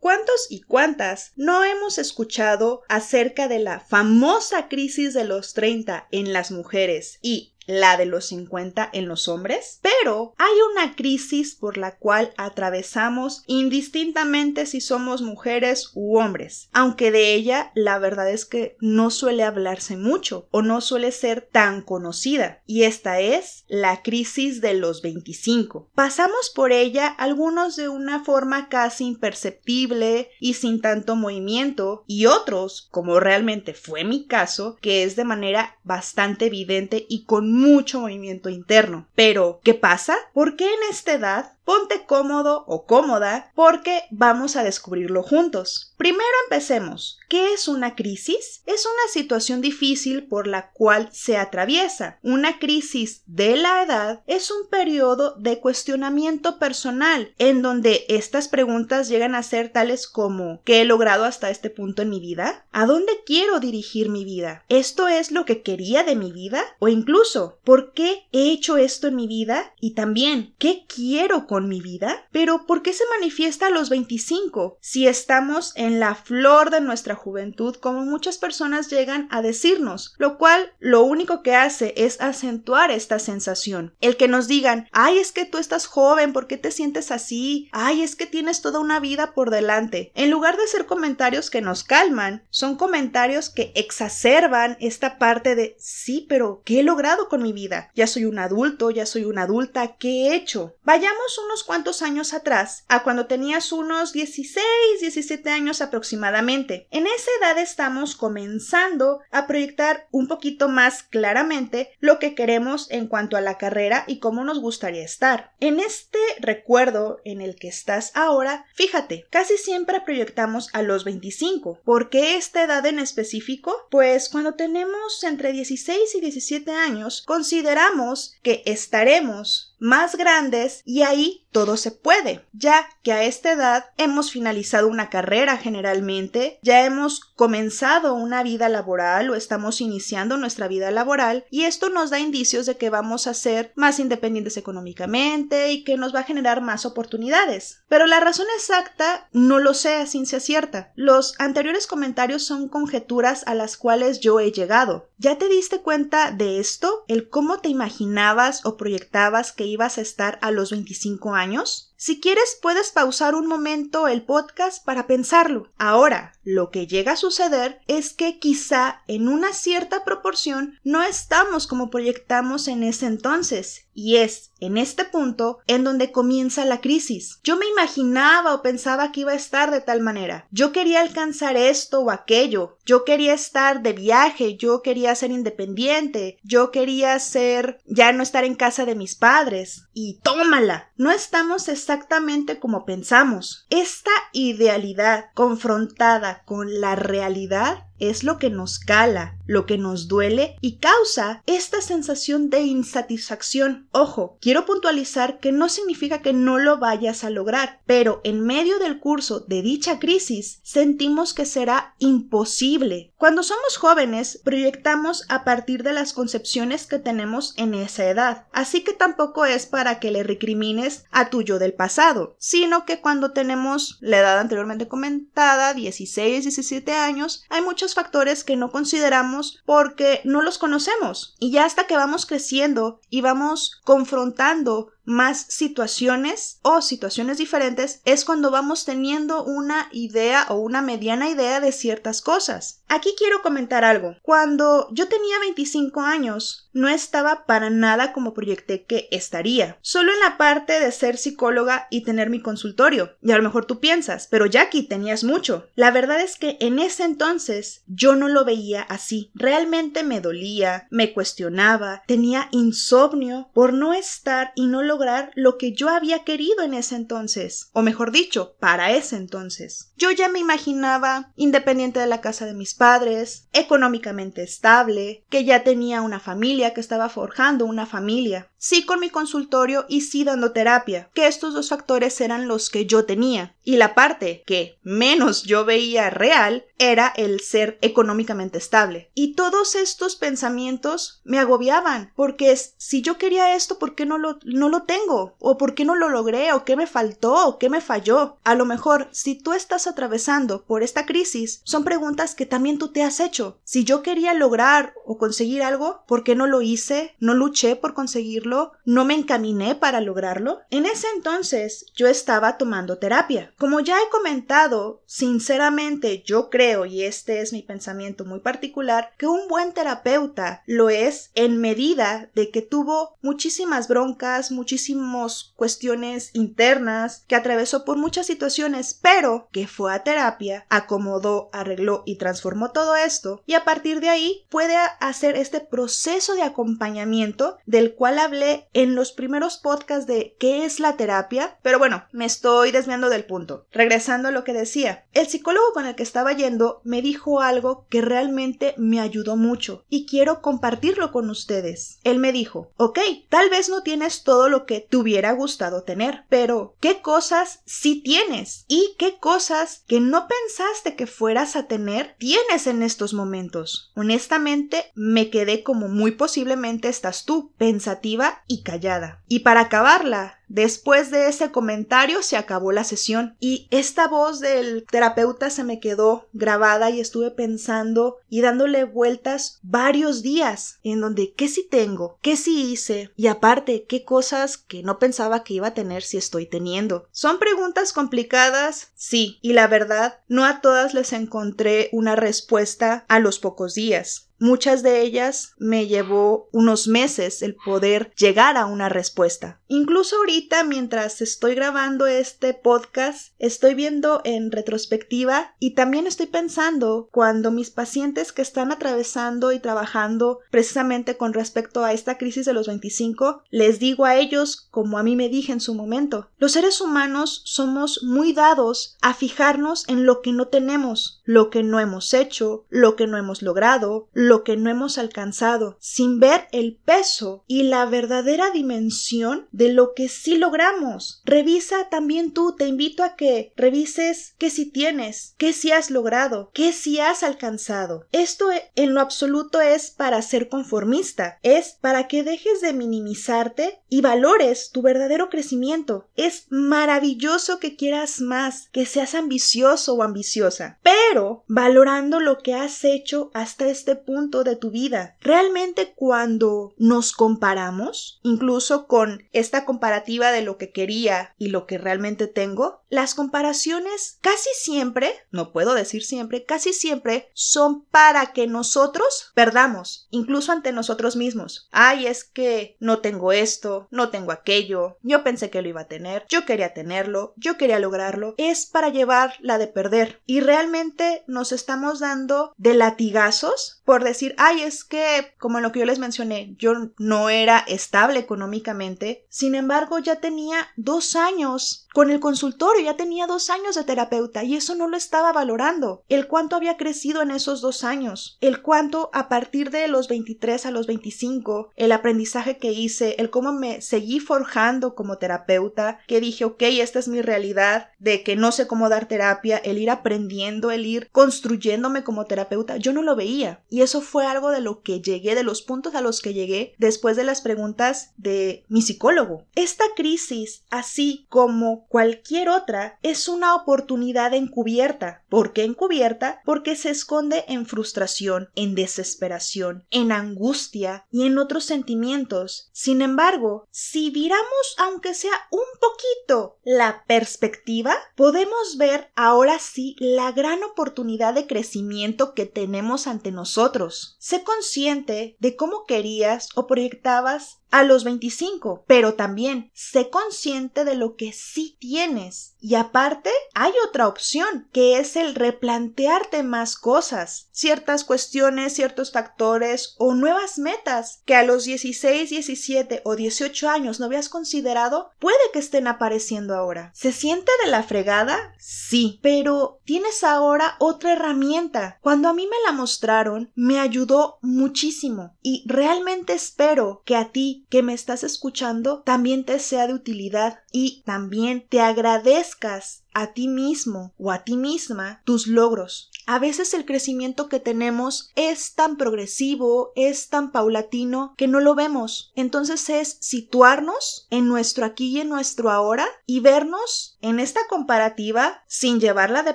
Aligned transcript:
¿Cuántos 0.00 0.46
y 0.48 0.62
cuántas 0.62 1.32
no 1.36 1.62
hemos 1.62 1.98
escuchado 1.98 2.82
acerca 2.88 3.48
de 3.48 3.58
la 3.58 3.80
famosa 3.80 4.68
crisis 4.68 5.12
de 5.12 5.24
los 5.24 5.52
30 5.52 6.08
en 6.10 6.32
las 6.32 6.50
mujeres 6.50 7.18
y 7.20 7.52
la 7.66 7.96
de 7.96 8.06
los 8.06 8.26
50 8.26 8.90
en 8.92 9.08
los 9.08 9.28
hombres, 9.28 9.78
pero 9.82 10.34
hay 10.38 10.52
una 10.72 10.96
crisis 10.96 11.54
por 11.54 11.76
la 11.76 11.96
cual 11.96 12.32
atravesamos 12.36 13.42
indistintamente 13.46 14.66
si 14.66 14.80
somos 14.80 15.22
mujeres 15.22 15.90
u 15.94 16.18
hombres, 16.18 16.68
aunque 16.72 17.10
de 17.10 17.34
ella 17.34 17.72
la 17.74 17.98
verdad 17.98 18.30
es 18.30 18.44
que 18.44 18.76
no 18.80 19.10
suele 19.10 19.42
hablarse 19.42 19.96
mucho 19.96 20.48
o 20.50 20.62
no 20.62 20.80
suele 20.80 21.12
ser 21.12 21.48
tan 21.50 21.82
conocida, 21.82 22.62
y 22.66 22.84
esta 22.84 23.20
es 23.20 23.64
la 23.68 24.02
crisis 24.02 24.60
de 24.60 24.74
los 24.74 25.02
25. 25.02 25.90
Pasamos 25.94 26.50
por 26.54 26.72
ella 26.72 27.06
algunos 27.06 27.76
de 27.76 27.88
una 27.88 28.24
forma 28.24 28.68
casi 28.68 29.06
imperceptible 29.06 30.30
y 30.40 30.54
sin 30.54 30.80
tanto 30.80 31.16
movimiento, 31.16 32.04
y 32.06 32.26
otros, 32.26 32.88
como 32.90 33.20
realmente 33.20 33.74
fue 33.74 34.04
mi 34.04 34.26
caso, 34.26 34.76
que 34.80 35.04
es 35.04 35.16
de 35.16 35.24
manera 35.24 35.78
bastante 35.84 36.46
evidente 36.46 37.06
y 37.08 37.24
con 37.24 37.49
mucho 37.50 38.00
movimiento 38.00 38.48
interno. 38.48 39.06
Pero, 39.14 39.60
¿qué 39.62 39.74
pasa? 39.74 40.16
¿Por 40.32 40.56
qué 40.56 40.66
en 40.66 40.90
esta 40.90 41.12
edad 41.12 41.52
Ponte 41.70 42.04
cómodo 42.04 42.64
o 42.66 42.84
cómoda 42.84 43.52
porque 43.54 44.02
vamos 44.10 44.56
a 44.56 44.64
descubrirlo 44.64 45.22
juntos. 45.22 45.94
Primero 45.96 46.24
empecemos. 46.44 47.20
¿Qué 47.28 47.52
es 47.52 47.68
una 47.68 47.94
crisis? 47.94 48.62
Es 48.66 48.86
una 48.86 49.12
situación 49.12 49.60
difícil 49.60 50.26
por 50.26 50.48
la 50.48 50.72
cual 50.72 51.10
se 51.12 51.36
atraviesa. 51.36 52.18
Una 52.24 52.58
crisis 52.58 53.22
de 53.26 53.56
la 53.56 53.84
edad 53.84 54.22
es 54.26 54.50
un 54.50 54.68
periodo 54.68 55.36
de 55.38 55.60
cuestionamiento 55.60 56.58
personal 56.58 57.32
en 57.38 57.62
donde 57.62 58.04
estas 58.08 58.48
preguntas 58.48 59.08
llegan 59.08 59.36
a 59.36 59.44
ser 59.44 59.68
tales 59.68 60.08
como 60.08 60.62
¿qué 60.64 60.80
he 60.80 60.84
logrado 60.84 61.24
hasta 61.24 61.50
este 61.50 61.70
punto 61.70 62.02
en 62.02 62.10
mi 62.10 62.18
vida? 62.18 62.66
¿A 62.72 62.86
dónde 62.86 63.12
quiero 63.24 63.60
dirigir 63.60 64.08
mi 64.08 64.24
vida? 64.24 64.64
¿Esto 64.68 65.06
es 65.06 65.30
lo 65.30 65.44
que 65.44 65.62
quería 65.62 66.02
de 66.02 66.16
mi 66.16 66.32
vida? 66.32 66.64
O 66.80 66.88
incluso 66.88 67.60
¿por 67.62 67.92
qué 67.92 68.24
he 68.32 68.50
hecho 68.50 68.76
esto 68.76 69.06
en 69.06 69.14
mi 69.14 69.28
vida? 69.28 69.72
Y 69.78 69.94
también 69.94 70.56
¿qué 70.58 70.84
quiero 70.88 71.46
con 71.46 71.59
mi 71.68 71.80
vida? 71.80 72.26
Pero 72.32 72.66
¿por 72.66 72.82
qué 72.82 72.92
se 72.92 73.04
manifiesta 73.18 73.66
a 73.66 73.70
los 73.70 73.90
25 73.90 74.78
si 74.80 75.06
estamos 75.06 75.72
en 75.76 76.00
la 76.00 76.14
flor 76.14 76.70
de 76.70 76.80
nuestra 76.80 77.14
juventud 77.14 77.76
como 77.76 78.04
muchas 78.04 78.38
personas 78.38 78.88
llegan 78.90 79.28
a 79.30 79.42
decirnos? 79.42 80.14
Lo 80.18 80.38
cual 80.38 80.72
lo 80.78 81.02
único 81.02 81.42
que 81.42 81.54
hace 81.54 81.94
es 81.96 82.20
acentuar 82.20 82.90
esta 82.90 83.18
sensación. 83.18 83.94
El 84.00 84.16
que 84.16 84.28
nos 84.28 84.48
digan, 84.48 84.88
ay, 84.92 85.18
es 85.18 85.32
que 85.32 85.44
tú 85.44 85.58
estás 85.58 85.86
joven, 85.86 86.32
¿por 86.32 86.46
qué 86.46 86.56
te 86.56 86.70
sientes 86.70 87.10
así? 87.10 87.68
Ay, 87.72 88.02
es 88.02 88.16
que 88.16 88.26
tienes 88.26 88.62
toda 88.62 88.80
una 88.80 89.00
vida 89.00 89.32
por 89.34 89.50
delante. 89.50 90.12
En 90.14 90.30
lugar 90.30 90.56
de 90.56 90.66
ser 90.66 90.86
comentarios 90.86 91.50
que 91.50 91.60
nos 91.60 91.84
calman, 91.84 92.44
son 92.50 92.76
comentarios 92.76 93.50
que 93.50 93.72
exacerban 93.74 94.76
esta 94.80 95.18
parte 95.18 95.54
de, 95.54 95.76
sí, 95.78 96.26
pero 96.28 96.62
¿qué 96.64 96.80
he 96.80 96.82
logrado 96.82 97.28
con 97.28 97.42
mi 97.42 97.52
vida? 97.52 97.90
Ya 97.94 98.06
soy 98.06 98.24
un 98.24 98.38
adulto, 98.38 98.90
ya 98.90 99.06
soy 99.06 99.24
una 99.24 99.42
adulta, 99.42 99.96
¿qué 99.96 100.28
he 100.28 100.34
hecho? 100.34 100.76
Vayamos 100.84 101.38
unos 101.50 101.64
cuantos 101.64 102.02
años 102.02 102.32
atrás, 102.32 102.84
a 102.86 103.02
cuando 103.02 103.26
tenías 103.26 103.72
unos 103.72 104.12
16, 104.12 104.64
17 105.00 105.50
años 105.50 105.80
aproximadamente. 105.80 106.86
En 106.92 107.08
esa 107.08 107.30
edad 107.40 107.58
estamos 107.58 108.14
comenzando 108.14 109.18
a 109.32 109.48
proyectar 109.48 110.06
un 110.12 110.28
poquito 110.28 110.68
más 110.68 111.02
claramente 111.02 111.90
lo 111.98 112.20
que 112.20 112.36
queremos 112.36 112.88
en 112.92 113.08
cuanto 113.08 113.36
a 113.36 113.40
la 113.40 113.58
carrera 113.58 114.04
y 114.06 114.20
cómo 114.20 114.44
nos 114.44 114.60
gustaría 114.60 115.02
estar. 115.02 115.52
En 115.58 115.80
este 115.80 116.20
recuerdo 116.38 117.20
en 117.24 117.40
el 117.40 117.56
que 117.56 117.66
estás 117.66 118.12
ahora, 118.14 118.66
fíjate, 118.74 119.26
casi 119.30 119.56
siempre 119.56 120.02
proyectamos 120.02 120.68
a 120.72 120.82
los 120.82 121.02
25. 121.02 121.80
¿Por 121.84 122.10
qué 122.10 122.36
esta 122.36 122.62
edad 122.62 122.86
en 122.86 123.00
específico? 123.00 123.74
Pues 123.90 124.28
cuando 124.28 124.54
tenemos 124.54 125.24
entre 125.24 125.50
16 125.50 126.14
y 126.14 126.20
17 126.20 126.70
años, 126.70 127.22
consideramos 127.26 128.36
que 128.44 128.62
estaremos 128.66 129.69
más 129.80 130.16
grandes 130.16 130.82
y 130.84 131.02
ahí 131.02 131.46
todo 131.52 131.76
se 131.76 131.90
puede, 131.90 132.46
ya 132.52 132.86
que 133.02 133.12
a 133.12 133.24
esta 133.24 133.52
edad 133.52 133.86
hemos 133.96 134.30
finalizado 134.30 134.86
una 134.86 135.10
carrera 135.10 135.56
generalmente, 135.56 136.60
ya 136.62 136.84
hemos 136.84 137.20
comenzado 137.20 138.14
una 138.14 138.42
vida 138.42 138.68
laboral 138.68 139.30
o 139.30 139.34
estamos 139.34 139.80
iniciando 139.80 140.36
nuestra 140.36 140.68
vida 140.68 140.90
laboral 140.90 141.44
y 141.50 141.64
esto 141.64 141.88
nos 141.88 142.10
da 142.10 142.20
indicios 142.20 142.66
de 142.66 142.76
que 142.76 142.90
vamos 142.90 143.26
a 143.26 143.34
ser 143.34 143.72
más 143.74 143.98
independientes 143.98 144.56
económicamente 144.56 145.72
y 145.72 145.82
que 145.82 145.96
nos 145.96 146.14
va 146.14 146.20
a 146.20 146.24
generar 146.24 146.60
más 146.60 146.86
oportunidades. 146.86 147.82
Pero 147.88 148.06
la 148.06 148.20
razón 148.20 148.46
exacta 148.56 149.28
no 149.32 149.58
lo 149.58 149.74
sé 149.74 149.96
a 149.96 150.06
ciencia 150.06 150.40
cierta. 150.40 150.92
Los 150.94 151.34
anteriores 151.38 151.86
comentarios 151.86 152.44
son 152.44 152.68
conjeturas 152.68 153.42
a 153.46 153.54
las 153.54 153.76
cuales 153.76 154.20
yo 154.20 154.38
he 154.38 154.52
llegado. 154.52 155.08
¿Ya 155.18 155.38
te 155.38 155.48
diste 155.48 155.80
cuenta 155.80 156.30
de 156.30 156.60
esto? 156.60 157.04
¿El 157.08 157.28
cómo 157.28 157.58
te 157.58 157.68
imaginabas 157.68 158.64
o 158.64 158.76
proyectabas 158.76 159.52
que 159.52 159.66
ibas 159.70 159.98
a 159.98 160.02
estar 160.02 160.38
a 160.42 160.50
los 160.50 160.70
25 160.70 161.34
años? 161.34 161.92
Si 161.96 162.20
quieres 162.20 162.58
puedes 162.62 162.92
pausar 162.92 163.34
un 163.34 163.46
momento 163.46 164.08
el 164.08 164.22
podcast 164.22 164.84
para 164.84 165.06
pensarlo. 165.06 165.70
Ahora, 165.76 166.32
lo 166.44 166.70
que 166.70 166.86
llega 166.86 167.12
a 167.12 167.16
suceder 167.16 167.80
es 167.88 168.14
que 168.14 168.38
quizá 168.38 169.02
en 169.06 169.28
una 169.28 169.52
cierta 169.52 170.04
proporción 170.04 170.78
no 170.82 171.02
estamos 171.02 171.66
como 171.66 171.90
proyectamos 171.90 172.68
en 172.68 172.82
ese 172.82 173.06
entonces, 173.06 173.86
y 174.00 174.16
es 174.16 174.50
en 174.60 174.78
este 174.78 175.04
punto 175.04 175.58
en 175.66 175.84
donde 175.84 176.10
comienza 176.10 176.64
la 176.64 176.80
crisis. 176.80 177.38
Yo 177.44 177.56
me 177.56 177.66
imaginaba 177.66 178.54
o 178.54 178.62
pensaba 178.62 179.12
que 179.12 179.20
iba 179.20 179.32
a 179.32 179.36
estar 179.36 179.70
de 179.70 179.82
tal 179.82 180.00
manera. 180.00 180.46
Yo 180.50 180.72
quería 180.72 181.00
alcanzar 181.02 181.56
esto 181.56 182.00
o 182.00 182.10
aquello. 182.10 182.78
Yo 182.86 183.04
quería 183.04 183.34
estar 183.34 183.82
de 183.82 183.92
viaje, 183.92 184.56
yo 184.56 184.80
quería 184.82 185.14
ser 185.14 185.30
independiente, 185.30 186.38
yo 186.42 186.70
quería 186.70 187.18
ser 187.18 187.80
ya 187.86 188.12
no 188.12 188.22
estar 188.22 188.44
en 188.44 188.54
casa 188.54 188.86
de 188.86 188.94
mis 188.94 189.14
padres. 189.14 189.84
Y 189.92 190.18
tómala. 190.22 190.90
No 190.96 191.10
estamos 191.10 191.68
exactamente 191.68 192.58
como 192.58 192.84
pensamos. 192.84 193.66
Esta 193.68 194.10
idealidad 194.32 195.26
confrontada 195.34 196.42
con 196.46 196.80
la 196.80 196.96
realidad 196.96 197.84
es 198.00 198.24
lo 198.24 198.38
que 198.38 198.50
nos 198.50 198.78
cala, 198.78 199.36
lo 199.46 199.66
que 199.66 199.78
nos 199.78 200.08
duele 200.08 200.56
y 200.60 200.76
causa 200.76 201.42
esta 201.46 201.80
sensación 201.80 202.50
de 202.50 202.60
insatisfacción. 202.60 203.88
Ojo, 203.92 204.38
quiero 204.40 204.66
puntualizar 204.66 205.38
que 205.38 205.52
no 205.52 205.68
significa 205.68 206.22
que 206.22 206.32
no 206.32 206.58
lo 206.58 206.78
vayas 206.78 207.24
a 207.24 207.30
lograr, 207.30 207.80
pero 207.86 208.20
en 208.24 208.40
medio 208.40 208.78
del 208.78 209.00
curso 209.00 209.40
de 209.40 209.62
dicha 209.62 209.98
crisis 209.98 210.60
sentimos 210.62 211.34
que 211.34 211.46
será 211.46 211.94
imposible. 211.98 213.12
Cuando 213.16 213.42
somos 213.42 213.76
jóvenes, 213.76 214.40
proyectamos 214.44 215.24
a 215.28 215.44
partir 215.44 215.82
de 215.82 215.92
las 215.92 216.12
concepciones 216.12 216.86
que 216.86 216.98
tenemos 216.98 217.54
en 217.56 217.74
esa 217.74 218.08
edad, 218.08 218.46
así 218.52 218.82
que 218.82 218.92
tampoco 218.92 219.44
es 219.44 219.66
para 219.66 219.98
que 219.98 220.10
le 220.10 220.22
recrimines 220.22 221.04
a 221.10 221.28
tu 221.28 221.42
yo 221.42 221.58
del 221.58 221.74
pasado, 221.74 222.36
sino 222.38 222.86
que 222.86 223.00
cuando 223.00 223.32
tenemos 223.32 223.98
la 224.00 224.18
edad 224.18 224.38
anteriormente 224.38 224.88
comentada, 224.88 225.74
16, 225.74 226.44
17 226.44 226.92
años, 226.92 227.44
hay 227.48 227.62
factores 227.94 228.44
que 228.44 228.56
no 228.56 228.70
consideramos 228.70 229.60
porque 229.64 230.20
no 230.24 230.42
los 230.42 230.58
conocemos. 230.58 231.34
Y 231.38 231.50
ya 231.50 231.64
hasta 231.64 231.86
que 231.86 231.96
vamos 231.96 232.26
creciendo 232.26 233.00
y 233.10 233.20
vamos 233.20 233.80
confrontando 233.84 234.92
más 235.04 235.46
situaciones 235.48 236.58
o 236.62 236.82
situaciones 236.82 237.38
diferentes 237.38 238.00
es 238.04 238.24
cuando 238.24 238.50
vamos 238.50 238.84
teniendo 238.84 239.44
una 239.44 239.88
idea 239.92 240.46
o 240.48 240.56
una 240.56 240.82
mediana 240.82 241.28
idea 241.28 241.60
de 241.60 241.72
ciertas 241.72 242.22
cosas. 242.22 242.82
Aquí 242.88 243.14
quiero 243.16 243.42
comentar 243.42 243.84
algo. 243.84 244.16
Cuando 244.22 244.88
yo 244.92 245.08
tenía 245.08 245.38
25 245.40 246.00
años, 246.00 246.68
no 246.72 246.88
estaba 246.88 247.46
para 247.46 247.70
nada 247.70 248.12
como 248.12 248.34
proyecté 248.34 248.84
que 248.84 249.08
estaría. 249.10 249.78
Solo 249.80 250.12
en 250.12 250.20
la 250.20 250.36
parte 250.36 250.80
de 250.80 250.92
ser 250.92 251.16
psicóloga 251.16 251.86
y 251.90 252.02
tener 252.02 252.30
mi 252.30 252.40
consultorio. 252.40 253.16
Y 253.22 253.32
a 253.32 253.36
lo 253.36 253.42
mejor 253.42 253.66
tú 253.66 253.80
piensas, 253.80 254.26
pero 254.30 254.46
Jackie, 254.46 254.82
tenías 254.82 255.24
mucho. 255.24 255.68
La 255.74 255.90
verdad 255.90 256.20
es 256.20 256.36
que 256.36 256.56
en 256.60 256.78
ese 256.78 257.04
entonces 257.04 257.82
yo 257.86 258.16
no 258.16 258.28
lo 258.28 258.44
veía 258.44 258.82
así. 258.82 259.30
Realmente 259.34 260.02
me 260.02 260.20
dolía, 260.20 260.88
me 260.90 261.12
cuestionaba, 261.12 262.02
tenía 262.06 262.48
insomnio 262.50 263.50
por 263.54 263.72
no 263.72 263.94
estar 263.94 264.52
y 264.54 264.66
no 264.66 264.82
lograr 264.90 265.30
lo 265.36 265.56
que 265.56 265.72
yo 265.72 265.88
había 265.88 266.24
querido 266.24 266.64
en 266.64 266.74
ese 266.74 266.96
entonces, 266.96 267.70
o 267.72 267.82
mejor 267.82 268.10
dicho, 268.10 268.56
para 268.58 268.90
ese 268.90 269.16
entonces. 269.16 269.89
Yo 270.00 270.10
ya 270.10 270.30
me 270.30 270.38
imaginaba 270.38 271.30
independiente 271.36 272.00
de 272.00 272.06
la 272.06 272.22
casa 272.22 272.46
de 272.46 272.54
mis 272.54 272.72
padres, 272.72 273.48
económicamente 273.52 274.42
estable, 274.42 275.22
que 275.28 275.44
ya 275.44 275.62
tenía 275.62 276.00
una 276.00 276.20
familia, 276.20 276.72
que 276.72 276.80
estaba 276.80 277.10
forjando 277.10 277.66
una 277.66 277.84
familia, 277.84 278.48
sí 278.56 278.86
con 278.86 278.98
mi 278.98 279.10
consultorio 279.10 279.84
y 279.90 280.00
sí 280.00 280.24
dando 280.24 280.52
terapia, 280.52 281.10
que 281.12 281.26
estos 281.26 281.52
dos 281.52 281.68
factores 281.68 282.18
eran 282.22 282.48
los 282.48 282.70
que 282.70 282.86
yo 282.86 283.04
tenía. 283.04 283.54
Y 283.62 283.76
la 283.76 283.94
parte 283.94 284.42
que 284.46 284.78
menos 284.82 285.42
yo 285.42 285.66
veía 285.66 286.08
real 286.08 286.64
era 286.78 287.12
el 287.14 287.40
ser 287.40 287.78
económicamente 287.82 288.56
estable. 288.56 289.10
Y 289.14 289.34
todos 289.34 289.74
estos 289.74 290.16
pensamientos 290.16 291.20
me 291.24 291.38
agobiaban, 291.38 292.10
porque 292.16 292.56
si 292.56 293.02
yo 293.02 293.18
quería 293.18 293.54
esto, 293.54 293.78
¿por 293.78 293.94
qué 293.94 294.06
no 294.06 294.16
lo, 294.16 294.38
no 294.44 294.70
lo 294.70 294.84
tengo? 294.84 295.36
¿O 295.38 295.58
por 295.58 295.74
qué 295.74 295.84
no 295.84 295.94
lo 295.94 296.08
logré? 296.08 296.54
¿O 296.54 296.64
qué 296.64 296.76
me 296.76 296.86
faltó? 296.86 297.48
¿O 297.48 297.58
qué 297.58 297.68
me 297.68 297.82
falló? 297.82 298.38
A 298.44 298.54
lo 298.54 298.64
mejor, 298.64 299.08
si 299.12 299.34
tú 299.34 299.52
estás 299.52 299.86
atravesando 299.90 300.64
por 300.64 300.82
esta 300.82 301.06
crisis, 301.06 301.60
son 301.64 301.84
preguntas 301.84 302.34
que 302.34 302.46
también 302.46 302.78
tú 302.78 302.88
te 302.88 303.02
has 303.02 303.20
hecho. 303.20 303.58
Si 303.64 303.84
yo 303.84 304.02
quería 304.02 304.34
lograr 304.34 304.94
o 305.04 305.18
conseguir 305.18 305.62
algo, 305.62 306.04
¿por 306.06 306.24
qué 306.24 306.34
no 306.34 306.46
lo 306.46 306.62
hice? 306.62 307.14
¿No 307.18 307.34
luché 307.34 307.76
por 307.76 307.94
conseguirlo? 307.94 308.72
¿No 308.84 309.04
me 309.04 309.14
encaminé 309.14 309.74
para 309.74 310.00
lograrlo? 310.00 310.60
En 310.70 310.86
ese 310.86 311.06
entonces 311.14 311.86
yo 311.94 312.06
estaba 312.06 312.58
tomando 312.58 312.98
terapia. 312.98 313.52
Como 313.58 313.80
ya 313.80 313.96
he 313.98 314.10
comentado, 314.10 315.02
sinceramente 315.06 316.22
yo 316.24 316.50
creo, 316.50 316.86
y 316.86 317.04
este 317.04 317.40
es 317.40 317.52
mi 317.52 317.62
pensamiento 317.62 318.24
muy 318.24 318.40
particular, 318.40 319.12
que 319.18 319.26
un 319.26 319.48
buen 319.48 319.72
terapeuta 319.72 320.62
lo 320.66 320.90
es 320.90 321.30
en 321.34 321.60
medida 321.60 322.30
de 322.34 322.50
que 322.50 322.62
tuvo 322.62 323.16
muchísimas 323.22 323.88
broncas, 323.88 324.50
muchísimas 324.50 325.52
cuestiones 325.56 326.30
internas, 326.34 327.24
que 327.26 327.36
atravesó 327.36 327.84
por 327.84 327.96
muchas 327.96 328.26
situaciones, 328.26 328.98
pero 329.00 329.48
que 329.52 329.66
fue 329.66 329.79
a 329.88 330.04
terapia, 330.04 330.66
acomodó, 330.68 331.50
arregló 331.52 332.02
y 332.06 332.16
transformó 332.16 332.70
todo 332.70 332.96
esto, 332.96 333.42
y 333.46 333.54
a 333.54 333.64
partir 333.64 334.00
de 334.00 334.08
ahí 334.08 334.46
puede 334.50 334.76
hacer 335.00 335.36
este 335.36 335.60
proceso 335.60 336.34
de 336.34 336.42
acompañamiento 336.42 337.58
del 337.66 337.94
cual 337.94 338.18
hablé 338.18 338.68
en 338.72 338.94
los 338.94 339.12
primeros 339.12 339.58
podcasts 339.58 340.06
de 340.06 340.36
qué 340.38 340.64
es 340.64 340.80
la 340.80 340.96
terapia, 340.96 341.58
pero 341.62 341.78
bueno, 341.78 342.04
me 342.12 342.24
estoy 342.24 342.72
desviando 342.72 343.08
del 343.08 343.24
punto. 343.24 343.66
Regresando 343.72 344.28
a 344.28 344.32
lo 344.32 344.44
que 344.44 344.52
decía, 344.52 345.04
el 345.12 345.28
psicólogo 345.28 345.72
con 345.72 345.86
el 345.86 345.94
que 345.94 346.02
estaba 346.02 346.32
yendo 346.32 346.80
me 346.84 347.02
dijo 347.02 347.40
algo 347.40 347.86
que 347.88 348.00
realmente 348.00 348.74
me 348.76 349.00
ayudó 349.00 349.36
mucho 349.36 349.84
y 349.88 350.06
quiero 350.06 350.42
compartirlo 350.42 351.12
con 351.12 351.30
ustedes. 351.30 351.98
Él 352.04 352.18
me 352.18 352.32
dijo, 352.32 352.70
ok, 352.76 352.98
tal 353.28 353.50
vez 353.50 353.68
no 353.68 353.82
tienes 353.82 354.22
todo 354.22 354.48
lo 354.48 354.66
que 354.66 354.80
te 354.80 354.96
hubiera 354.96 355.32
gustado 355.32 355.82
tener, 355.82 356.24
pero 356.28 356.74
¿qué 356.80 357.00
cosas 357.00 357.60
sí 357.64 358.02
tienes? 358.02 358.64
¿Y 358.68 358.94
qué 358.98 359.18
cosas 359.18 359.69
que 359.86 360.00
no 360.00 360.26
pensaste 360.28 360.96
que 360.96 361.06
fueras 361.06 361.56
a 361.56 361.66
tener 361.66 362.16
tienes 362.18 362.66
en 362.66 362.82
estos 362.82 363.14
momentos? 363.14 363.92
Honestamente, 363.94 364.90
me 364.94 365.30
quedé 365.30 365.62
como 365.62 365.88
muy 365.88 366.12
posiblemente 366.12 366.88
estás 366.88 367.24
tú, 367.24 367.52
pensativa 367.56 368.42
y 368.46 368.62
callada. 368.62 369.22
Y 369.28 369.40
para 369.40 369.62
acabarla, 369.62 370.39
Después 370.50 371.12
de 371.12 371.28
ese 371.28 371.52
comentario 371.52 372.24
se 372.24 372.36
acabó 372.36 372.72
la 372.72 372.82
sesión 372.82 373.36
y 373.38 373.68
esta 373.70 374.08
voz 374.08 374.40
del 374.40 374.84
terapeuta 374.90 375.48
se 375.48 375.62
me 375.62 375.78
quedó 375.78 376.26
grabada 376.32 376.90
y 376.90 376.98
estuve 376.98 377.30
pensando 377.30 378.16
y 378.28 378.40
dándole 378.40 378.82
vueltas 378.82 379.60
varios 379.62 380.22
días 380.22 380.80
en 380.82 381.00
donde 381.00 381.34
qué 381.34 381.46
si 381.46 381.68
tengo, 381.68 382.18
qué 382.20 382.36
si 382.36 382.72
hice 382.72 383.12
y 383.16 383.28
aparte 383.28 383.84
qué 383.88 384.04
cosas 384.04 384.58
que 384.58 384.82
no 384.82 384.98
pensaba 384.98 385.44
que 385.44 385.54
iba 385.54 385.68
a 385.68 385.74
tener 385.74 386.02
si 386.02 386.16
estoy 386.16 386.46
teniendo. 386.46 387.06
Son 387.12 387.38
preguntas 387.38 387.92
complicadas, 387.92 388.88
sí, 388.96 389.38
y 389.42 389.52
la 389.52 389.68
verdad 389.68 390.18
no 390.26 390.44
a 390.44 390.60
todas 390.60 390.94
les 390.94 391.12
encontré 391.12 391.90
una 391.92 392.16
respuesta 392.16 393.04
a 393.06 393.20
los 393.20 393.38
pocos 393.38 393.74
días. 393.74 394.29
Muchas 394.40 394.82
de 394.82 395.02
ellas 395.02 395.52
me 395.58 395.86
llevó 395.86 396.48
unos 396.50 396.88
meses 396.88 397.42
el 397.42 397.56
poder 397.56 398.10
llegar 398.16 398.56
a 398.56 398.64
una 398.64 398.88
respuesta. 398.88 399.60
Incluso 399.68 400.16
ahorita, 400.16 400.64
mientras 400.64 401.20
estoy 401.20 401.54
grabando 401.54 402.06
este 402.06 402.54
podcast, 402.54 403.34
estoy 403.38 403.74
viendo 403.74 404.22
en 404.24 404.50
retrospectiva 404.50 405.54
y 405.58 405.74
también 405.74 406.06
estoy 406.06 406.24
pensando 406.24 407.10
cuando 407.12 407.50
mis 407.50 407.70
pacientes 407.70 408.32
que 408.32 408.40
están 408.40 408.72
atravesando 408.72 409.52
y 409.52 409.58
trabajando 409.58 410.38
precisamente 410.50 411.18
con 411.18 411.34
respecto 411.34 411.84
a 411.84 411.92
esta 411.92 412.16
crisis 412.16 412.46
de 412.46 412.54
los 412.54 412.66
25, 412.66 413.42
les 413.50 413.78
digo 413.78 414.06
a 414.06 414.16
ellos 414.16 414.68
como 414.70 414.96
a 414.96 415.02
mí 415.02 415.16
me 415.16 415.28
dije 415.28 415.52
en 415.52 415.60
su 415.60 415.74
momento, 415.74 416.30
los 416.38 416.52
seres 416.52 416.80
humanos 416.80 417.42
somos 417.44 418.02
muy 418.02 418.32
dados 418.32 418.96
a 419.02 419.12
fijarnos 419.12 419.86
en 419.88 420.06
lo 420.06 420.22
que 420.22 420.32
no 420.32 420.48
tenemos, 420.48 421.20
lo 421.24 421.50
que 421.50 421.62
no 421.62 421.78
hemos 421.78 422.14
hecho, 422.14 422.64
lo 422.70 422.96
que 422.96 423.06
no 423.06 423.18
hemos 423.18 423.42
logrado, 423.42 424.08
lo 424.12 424.29
que 424.44 424.56
no 424.56 424.70
hemos 424.70 424.98
alcanzado, 424.98 425.76
sin 425.80 426.20
ver 426.20 426.48
el 426.52 426.76
peso 426.76 427.44
y 427.46 427.64
la 427.64 427.84
verdadera 427.86 428.50
dimensión 428.50 429.48
de 429.52 429.72
lo 429.72 429.92
que 429.94 430.08
sí 430.08 430.36
logramos. 430.38 431.22
Revisa 431.24 431.88
también 431.90 432.32
tú, 432.32 432.54
te 432.56 432.66
invito 432.66 433.02
a 433.02 433.16
que 433.16 433.52
revises 433.56 434.34
qué 434.38 434.50
sí 434.50 434.70
tienes, 434.70 435.34
qué 435.36 435.52
sí 435.52 435.72
has 435.72 435.90
logrado, 435.90 436.50
qué 436.54 436.72
sí 436.72 437.00
has 437.00 437.22
alcanzado. 437.22 438.06
Esto 438.12 438.46
en 438.76 438.94
lo 438.94 439.00
absoluto 439.00 439.60
es 439.60 439.90
para 439.90 440.22
ser 440.22 440.48
conformista, 440.48 441.38
es 441.42 441.76
para 441.80 442.08
que 442.08 442.22
dejes 442.22 442.60
de 442.60 442.72
minimizarte 442.72 443.80
y 443.88 444.00
valores 444.00 444.70
tu 444.70 444.82
verdadero 444.82 445.28
crecimiento. 445.28 446.08
Es 446.16 446.46
maravilloso 446.50 447.58
que 447.58 447.76
quieras 447.76 448.20
más, 448.20 448.68
que 448.72 448.86
seas 448.86 449.14
ambicioso 449.14 449.94
o 449.94 450.02
ambiciosa, 450.02 450.78
pero 450.82 451.44
valorando 451.48 452.20
lo 452.20 452.38
que 452.38 452.54
has 452.54 452.84
hecho 452.84 453.30
hasta 453.34 453.68
este 453.68 453.96
punto 453.96 454.19
de 454.28 454.56
tu 454.56 454.70
vida. 454.70 455.16
Realmente 455.20 455.94
cuando 455.96 456.74
nos 456.76 457.12
comparamos, 457.12 458.20
incluso 458.22 458.86
con 458.86 459.24
esta 459.32 459.64
comparativa 459.64 460.30
de 460.30 460.42
lo 460.42 460.58
que 460.58 460.70
quería 460.70 461.34
y 461.38 461.48
lo 461.48 461.66
que 461.66 461.78
realmente 461.78 462.26
tengo, 462.26 462.82
las 462.90 463.14
comparaciones 463.14 464.18
casi 464.20 464.50
siempre, 464.54 465.14
no 465.30 465.52
puedo 465.52 465.74
decir 465.74 466.04
siempre, 466.04 466.44
casi 466.44 466.72
siempre 466.72 467.30
son 467.32 467.84
para 467.84 468.32
que 468.32 468.46
nosotros 468.46 469.30
perdamos, 469.34 470.08
incluso 470.10 470.52
ante 470.52 470.72
nosotros 470.72 471.16
mismos. 471.16 471.68
Ay, 471.70 472.06
es 472.06 472.24
que 472.24 472.76
no 472.80 472.98
tengo 472.98 473.32
esto, 473.32 473.88
no 473.90 474.10
tengo 474.10 474.32
aquello, 474.32 474.98
yo 475.02 475.22
pensé 475.22 475.50
que 475.50 475.62
lo 475.62 475.68
iba 475.68 475.82
a 475.82 475.88
tener, 475.88 476.26
yo 476.28 476.44
quería 476.44 476.74
tenerlo, 476.74 477.32
yo 477.36 477.56
quería 477.56 477.78
lograrlo, 477.78 478.34
es 478.36 478.66
para 478.66 478.90
llevar 478.90 479.34
la 479.40 479.58
de 479.58 479.68
perder. 479.68 480.20
Y 480.26 480.40
realmente 480.40 481.22
nos 481.26 481.52
estamos 481.52 482.00
dando 482.00 482.52
de 482.56 482.74
latigazos 482.74 483.80
por 483.84 484.02
decir, 484.10 484.34
ay, 484.38 484.62
es 484.62 484.84
que, 484.84 485.34
como 485.38 485.60
lo 485.60 485.72
que 485.72 485.80
yo 485.80 485.86
les 485.86 485.98
mencioné, 485.98 486.54
yo 486.58 486.72
no 486.98 487.28
era 487.28 487.58
estable 487.58 488.20
económicamente, 488.20 489.24
sin 489.28 489.54
embargo 489.54 489.98
ya 489.98 490.16
tenía 490.16 490.68
dos 490.76 491.16
años 491.16 491.88
con 491.92 492.10
el 492.10 492.20
consultorio, 492.20 492.84
ya 492.84 492.96
tenía 492.96 493.26
dos 493.26 493.50
años 493.50 493.74
de 493.74 493.84
terapeuta 493.84 494.44
y 494.44 494.56
eso 494.56 494.74
no 494.74 494.88
lo 494.88 494.96
estaba 494.96 495.32
valorando. 495.32 496.02
El 496.08 496.28
cuánto 496.28 496.56
había 496.56 496.76
crecido 496.76 497.22
en 497.22 497.30
esos 497.30 497.60
dos 497.60 497.84
años, 497.84 498.38
el 498.40 498.62
cuánto 498.62 499.10
a 499.12 499.28
partir 499.28 499.70
de 499.70 499.88
los 499.88 500.08
23 500.08 500.66
a 500.66 500.70
los 500.70 500.86
25, 500.86 501.70
el 501.76 501.92
aprendizaje 501.92 502.58
que 502.58 502.72
hice, 502.72 503.16
el 503.18 503.30
cómo 503.30 503.52
me 503.52 503.80
seguí 503.80 504.20
forjando 504.20 504.94
como 504.94 505.18
terapeuta, 505.18 505.98
que 506.06 506.20
dije, 506.20 506.44
ok, 506.44 506.62
esta 506.62 506.98
es 506.98 507.08
mi 507.08 507.22
realidad, 507.22 507.88
de 507.98 508.22
que 508.22 508.36
no 508.36 508.52
sé 508.52 508.66
cómo 508.66 508.88
dar 508.88 509.06
terapia, 509.06 509.58
el 509.58 509.78
ir 509.78 509.90
aprendiendo, 509.90 510.70
el 510.70 510.86
ir 510.86 511.08
construyéndome 511.10 512.04
como 512.04 512.26
terapeuta, 512.26 512.76
yo 512.76 512.92
no 512.92 513.02
lo 513.02 513.16
veía. 513.16 513.62
Y 513.68 513.82
eso 513.82 514.00
fue 514.00 514.26
algo 514.26 514.50
de 514.50 514.60
lo 514.60 514.82
que 514.82 515.00
llegué, 515.00 515.34
de 515.34 515.42
los 515.42 515.62
puntos 515.62 515.94
a 515.94 516.00
los 516.00 516.20
que 516.20 516.34
llegué 516.34 516.74
después 516.78 517.16
de 517.16 517.24
las 517.24 517.40
preguntas 517.40 518.12
de 518.16 518.64
mi 518.68 518.82
psicólogo. 518.82 519.44
Esta 519.54 519.84
crisis, 519.96 520.64
así 520.70 521.26
como 521.28 521.79
cualquier 521.88 522.48
otra, 522.48 522.98
es 523.02 523.28
una 523.28 523.54
oportunidad 523.54 524.34
encubierta. 524.34 525.19
¿Por 525.30 525.52
qué 525.52 525.62
encubierta? 525.62 526.42
Porque 526.44 526.74
se 526.74 526.90
esconde 526.90 527.44
en 527.48 527.64
frustración, 527.64 528.50
en 528.56 528.74
desesperación, 528.74 529.86
en 529.90 530.10
angustia 530.10 531.06
y 531.10 531.24
en 531.24 531.38
otros 531.38 531.64
sentimientos. 531.64 532.68
Sin 532.72 533.00
embargo, 533.00 533.68
si 533.70 534.10
viramos 534.10 534.74
aunque 534.76 535.14
sea 535.14 535.48
un 535.52 535.60
poquito 535.80 536.58
la 536.64 537.04
perspectiva, 537.06 537.94
podemos 538.16 538.76
ver 538.76 539.10
ahora 539.14 539.58
sí 539.60 539.94
la 540.00 540.32
gran 540.32 540.64
oportunidad 540.64 541.32
de 541.32 541.46
crecimiento 541.46 542.34
que 542.34 542.46
tenemos 542.46 543.06
ante 543.06 543.30
nosotros. 543.30 544.16
Sé 544.18 544.42
consciente 544.42 545.36
de 545.38 545.54
cómo 545.54 545.84
querías 545.84 546.48
o 546.56 546.66
proyectabas 546.66 547.60
a 547.70 547.84
los 547.84 548.04
25, 548.04 548.84
pero 548.86 549.14
también 549.14 549.70
sé 549.74 550.10
consciente 550.10 550.84
de 550.84 550.96
lo 550.96 551.16
que 551.16 551.32
sí 551.32 551.76
tienes. 551.78 552.54
Y 552.60 552.74
aparte, 552.74 553.30
hay 553.54 553.72
otra 553.86 554.08
opción, 554.08 554.68
que 554.72 554.98
es 554.98 555.16
el 555.20 555.34
replantearte 555.34 556.42
más 556.42 556.76
cosas, 556.76 557.49
ciertas 557.60 558.04
cuestiones, 558.04 558.72
ciertos 558.72 559.12
factores 559.12 559.94
o 559.98 560.14
nuevas 560.14 560.58
metas 560.58 561.22
que 561.26 561.34
a 561.34 561.42
los 561.42 561.64
16, 561.64 562.30
17 562.30 563.02
o 563.04 563.16
18 563.16 563.68
años 563.68 564.00
no 564.00 564.06
habías 564.06 564.28
considerado, 564.30 565.10
puede 565.18 565.36
que 565.52 565.58
estén 565.58 565.86
apareciendo 565.86 566.54
ahora. 566.56 566.90
¿Se 566.94 567.12
siente 567.12 567.52
de 567.62 567.70
la 567.70 567.82
fregada? 567.82 568.54
Sí, 568.58 569.20
pero 569.22 569.80
tienes 569.84 570.24
ahora 570.24 570.76
otra 570.78 571.12
herramienta. 571.12 571.98
Cuando 572.00 572.28
a 572.28 572.34
mí 572.34 572.46
me 572.46 572.56
la 572.64 572.72
mostraron, 572.72 573.52
me 573.54 573.78
ayudó 573.78 574.38
muchísimo 574.40 575.36
y 575.42 575.62
realmente 575.66 576.32
espero 576.32 577.02
que 577.04 577.16
a 577.16 577.30
ti 577.30 577.66
que 577.68 577.82
me 577.82 577.92
estás 577.92 578.24
escuchando 578.24 579.02
también 579.02 579.44
te 579.44 579.58
sea 579.58 579.86
de 579.86 579.94
utilidad 579.94 580.60
y 580.72 581.02
también 581.04 581.66
te 581.68 581.80
agradezcas 581.80 583.04
a 583.12 583.32
ti 583.32 583.48
mismo 583.48 584.14
o 584.18 584.30
a 584.30 584.44
ti 584.44 584.56
misma 584.56 585.22
tus 585.24 585.46
logros. 585.46 586.10
A 586.26 586.38
veces 586.38 586.74
el 586.74 586.84
crecimiento 586.84 587.48
que 587.48 587.60
tenemos 587.60 588.30
es 588.36 588.74
tan 588.74 588.96
progresivo, 588.96 589.92
es 589.96 590.28
tan 590.28 590.52
paulatino 590.52 591.34
que 591.36 591.48
no 591.48 591.60
lo 591.60 591.74
vemos. 591.74 592.32
Entonces 592.34 592.88
es 592.88 593.16
situarnos 593.20 594.26
en 594.30 594.46
nuestro 594.46 594.84
aquí 594.84 595.08
y 595.08 595.20
en 595.20 595.28
nuestro 595.28 595.70
ahora 595.70 596.06
y 596.26 596.40
vernos 596.40 597.18
en 597.20 597.40
esta 597.40 597.60
comparativa 597.68 598.62
sin 598.66 599.00
llevarla 599.00 599.42
de 599.42 599.54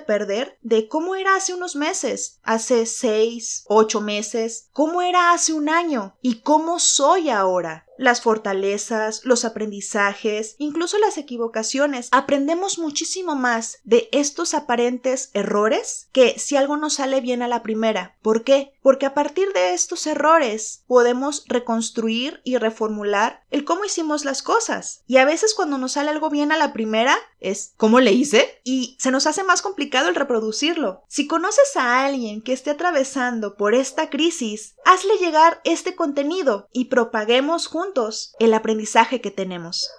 perder 0.00 0.58
de 0.62 0.88
cómo 0.88 1.14
era 1.14 1.36
hace 1.36 1.54
unos 1.54 1.76
meses, 1.76 2.38
hace 2.42 2.86
seis, 2.86 3.64
ocho 3.66 4.00
meses, 4.00 4.68
cómo 4.72 5.02
era 5.02 5.32
hace 5.32 5.52
un 5.52 5.68
año 5.68 6.14
y 6.20 6.40
cómo 6.40 6.78
soy 6.78 7.30
ahora 7.30 7.85
las 7.98 8.20
fortalezas, 8.20 9.24
los 9.24 9.44
aprendizajes, 9.44 10.56
incluso 10.58 10.98
las 10.98 11.18
equivocaciones. 11.18 12.08
Aprendemos 12.12 12.78
muchísimo 12.78 13.34
más 13.34 13.78
de 13.84 14.08
estos 14.12 14.54
aparentes 14.54 15.30
errores 15.34 16.08
que 16.12 16.38
si 16.38 16.56
algo 16.56 16.76
nos 16.76 16.94
sale 16.94 17.20
bien 17.20 17.42
a 17.42 17.48
la 17.48 17.62
primera. 17.62 18.16
¿Por 18.22 18.44
qué? 18.44 18.72
Porque 18.82 19.06
a 19.06 19.14
partir 19.14 19.52
de 19.52 19.74
estos 19.74 20.06
errores 20.06 20.84
podemos 20.86 21.44
reconstruir 21.48 22.40
y 22.44 22.56
reformular 22.56 23.44
el 23.50 23.64
cómo 23.64 23.84
hicimos 23.84 24.24
las 24.24 24.42
cosas. 24.42 25.02
Y 25.06 25.16
a 25.16 25.24
veces 25.24 25.54
cuando 25.54 25.78
nos 25.78 25.92
sale 25.92 26.10
algo 26.10 26.30
bien 26.30 26.52
a 26.52 26.56
la 26.56 26.72
primera 26.72 27.16
es 27.40 27.74
¿cómo 27.76 28.00
le 28.00 28.12
hice? 28.12 28.60
Y 28.64 28.96
se 28.98 29.10
nos 29.10 29.26
hace 29.26 29.44
más 29.44 29.62
complicado 29.62 30.08
el 30.08 30.14
reproducirlo. 30.14 31.02
Si 31.08 31.26
conoces 31.26 31.76
a 31.76 32.04
alguien 32.04 32.42
que 32.42 32.52
esté 32.52 32.70
atravesando 32.70 33.56
por 33.56 33.74
esta 33.74 34.10
crisis, 34.10 34.74
hazle 34.84 35.16
llegar 35.18 35.60
este 35.64 35.94
contenido 35.94 36.68
y 36.72 36.86
propaguemos 36.86 37.68
juntos 37.86 38.34
el 38.38 38.54
aprendizaje 38.54 39.20
que 39.20 39.30
tenemos. 39.30 39.90